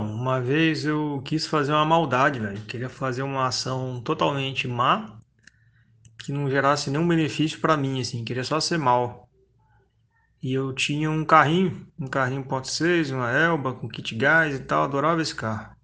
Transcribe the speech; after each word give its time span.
Uma 0.00 0.40
vez 0.40 0.86
eu 0.86 1.20
quis 1.22 1.46
fazer 1.46 1.72
uma 1.72 1.84
maldade, 1.84 2.40
velho. 2.40 2.62
Queria 2.62 2.88
fazer 2.88 3.22
uma 3.22 3.46
ação 3.46 4.00
totalmente 4.00 4.66
má 4.66 5.18
que 6.24 6.32
não 6.32 6.48
gerasse 6.48 6.88
nenhum 6.88 7.06
benefício 7.06 7.60
para 7.60 7.76
mim, 7.76 8.00
assim. 8.00 8.24
Queria 8.24 8.42
só 8.42 8.58
ser 8.58 8.78
mal. 8.78 9.28
E 10.44 10.52
eu 10.52 10.74
tinha 10.74 11.10
um 11.10 11.24
carrinho, 11.24 11.86
um 11.98 12.06
carrinho 12.06 12.44
ponto 12.44 12.68
.6, 12.68 13.14
uma 13.14 13.30
Elba 13.30 13.72
com 13.72 13.88
kit 13.88 14.14
gás 14.14 14.54
e 14.54 14.58
tal. 14.58 14.84
Adorava 14.84 15.22
esse 15.22 15.34
carro. 15.34 15.74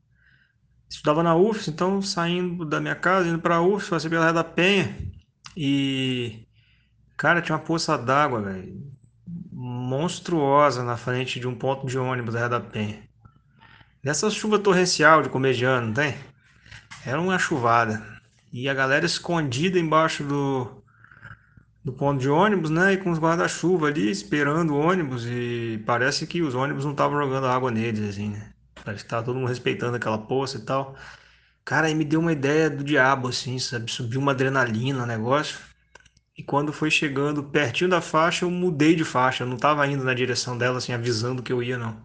Estudava 0.87 1.23
na 1.23 1.35
UFS, 1.35 1.69
então 1.69 2.03
saindo 2.03 2.67
da 2.67 2.79
minha 2.79 2.95
casa, 2.95 3.27
indo 3.27 3.39
pra 3.39 3.63
UFS, 3.63 3.89
passei 3.89 4.11
pela 4.11 4.27
Ré 4.27 4.35
da 4.35 4.45
Penha. 4.45 4.95
E, 5.57 6.47
cara, 7.17 7.41
tinha 7.41 7.57
uma 7.57 7.65
poça 7.65 7.97
d'água, 7.97 8.43
velho. 8.43 8.87
Monstruosa 9.51 10.85
na 10.85 10.99
frente 10.99 11.41
de 11.41 11.49
um 11.49 11.55
ponto 11.55 11.87
de 11.87 11.99
ônibus 11.99 12.35
da 12.35 12.41
Ré 12.41 12.49
da 12.51 12.61
Penha. 12.61 13.03
Nessa 14.05 14.29
chuva 14.29 14.59
torrencial 14.59 15.23
de 15.23 15.31
comediano, 15.31 15.87
não 15.87 15.95
tem? 15.95 16.15
Era 17.07 17.19
uma 17.19 17.39
chuvada. 17.39 18.07
E 18.53 18.69
a 18.69 18.75
galera 18.75 19.07
escondida 19.07 19.79
embaixo 19.79 20.23
do, 20.23 20.80
do 21.84 21.93
ponto 21.93 22.20
de 22.20 22.29
ônibus, 22.29 22.70
né? 22.70 22.93
E 22.95 22.97
com 22.98 23.11
os 23.11 23.19
guarda-chuva 23.19 23.88
ali, 23.88 24.11
esperando 24.11 24.74
o 24.74 24.79
ônibus. 24.79 25.24
E 25.27 25.82
parece 25.87 26.27
que 26.27 26.43
os 26.43 26.55
ônibus 26.55 26.85
não 26.85 26.93
estavam 26.93 27.18
jogando 27.18 27.46
água 27.46 27.71
neles, 27.71 28.09
assim, 28.09 28.30
né? 28.30 28.52
Parece 28.85 29.05
que 29.05 29.10
tava 29.10 29.24
todo 29.24 29.37
mundo 29.37 29.49
respeitando 29.49 29.96
aquela 29.96 30.18
poça 30.18 30.59
e 30.59 30.65
tal. 30.65 30.96
Cara, 31.65 31.87
aí 31.87 31.95
me 31.95 32.05
deu 32.05 32.21
uma 32.21 32.32
ideia 32.32 32.71
do 32.71 32.85
diabo, 32.85 33.29
assim, 33.29 33.59
sabe? 33.59 33.90
Subiu 33.90 34.21
uma 34.21 34.32
adrenalina, 34.32 35.07
negócio. 35.07 35.59
E 36.37 36.43
quando 36.43 36.73
foi 36.73 36.90
chegando 36.90 37.45
pertinho 37.45 37.90
da 37.90 38.01
faixa, 38.01 38.45
eu 38.45 38.51
mudei 38.51 38.95
de 38.96 39.05
faixa. 39.05 39.45
Eu 39.45 39.49
não 39.49 39.57
tava 39.57 39.87
indo 39.87 40.05
na 40.05 40.15
direção 40.15 40.57
dela, 40.59 40.79
assim, 40.79 40.93
avisando 40.93 41.43
que 41.43 41.52
eu 41.52 41.62
ia, 41.62 41.79
não. 41.79 42.05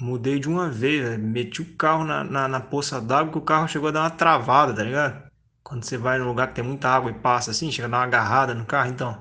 Mudei 0.00 0.38
de 0.40 0.48
uma 0.48 0.70
vez, 0.70 1.18
meti 1.18 1.62
o 1.62 1.76
carro 1.76 2.04
na, 2.04 2.24
na, 2.24 2.48
na 2.48 2.60
poça 2.60 3.00
d'água 3.00 3.32
que 3.32 3.38
o 3.38 3.42
carro 3.42 3.68
chegou 3.68 3.88
a 3.88 3.92
dar 3.92 4.00
uma 4.02 4.10
travada, 4.10 4.74
tá 4.74 4.82
ligado? 4.84 5.23
Quando 5.64 5.82
você 5.82 5.96
vai 5.98 6.18
num 6.18 6.28
lugar 6.28 6.48
que 6.48 6.54
tem 6.54 6.64
muita 6.64 6.88
água 6.88 7.10
e 7.10 7.14
passa 7.14 7.50
assim, 7.50 7.72
chega 7.72 7.88
a 7.88 7.90
dar 7.90 7.96
uma 7.96 8.04
agarrada 8.04 8.54
no 8.54 8.66
carro, 8.66 8.90
então. 8.90 9.12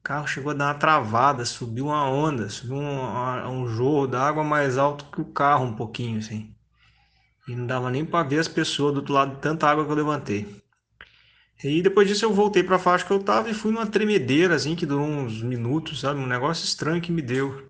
O 0.00 0.02
carro 0.04 0.26
chegou 0.26 0.52
a 0.52 0.54
dar 0.54 0.66
uma 0.66 0.74
travada, 0.74 1.44
subiu 1.44 1.86
uma 1.86 2.08
onda, 2.08 2.48
subiu 2.48 2.76
um, 2.76 3.48
um 3.48 3.66
jorro 3.66 4.06
d'água 4.06 4.44
mais 4.44 4.78
alto 4.78 5.06
que 5.06 5.20
o 5.20 5.24
carro 5.24 5.64
um 5.64 5.74
pouquinho, 5.74 6.18
assim. 6.18 6.54
E 7.48 7.54
não 7.54 7.66
dava 7.66 7.90
nem 7.90 8.04
para 8.04 8.26
ver 8.26 8.38
as 8.38 8.48
pessoas 8.48 8.94
do 8.94 8.98
outro 8.98 9.12
lado 9.12 9.34
de 9.34 9.40
tanta 9.40 9.68
água 9.68 9.84
que 9.84 9.90
eu 9.90 9.96
levantei. 9.96 10.62
E 11.62 11.82
depois 11.82 12.06
disso 12.06 12.24
eu 12.24 12.32
voltei 12.32 12.62
para 12.62 12.76
a 12.76 12.78
faixa 12.78 13.04
que 13.04 13.12
eu 13.12 13.22
tava 13.22 13.50
e 13.50 13.54
fui 13.54 13.72
numa 13.72 13.86
tremedeira, 13.86 14.54
assim, 14.54 14.76
que 14.76 14.86
durou 14.86 15.06
uns 15.06 15.42
minutos, 15.42 16.00
sabe? 16.00 16.20
Um 16.20 16.26
negócio 16.26 16.64
estranho 16.64 17.02
que 17.02 17.10
me 17.12 17.22
deu 17.22 17.68